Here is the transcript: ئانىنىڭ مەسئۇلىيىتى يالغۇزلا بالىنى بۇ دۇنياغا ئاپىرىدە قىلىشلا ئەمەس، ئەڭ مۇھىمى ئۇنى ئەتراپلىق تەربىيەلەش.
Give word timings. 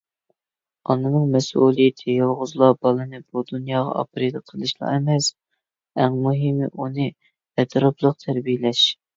ئانىنىڭ 0.91 1.25
مەسئۇلىيىتى 1.33 2.15
يالغۇزلا 2.15 2.69
بالىنى 2.85 3.19
بۇ 3.35 3.43
دۇنياغا 3.51 3.93
ئاپىرىدە 3.99 4.41
قىلىشلا 4.53 4.95
ئەمەس، 4.95 5.29
ئەڭ 6.01 6.19
مۇھىمى 6.25 6.71
ئۇنى 6.73 7.07
ئەتراپلىق 7.13 8.21
تەربىيەلەش. 8.27 8.85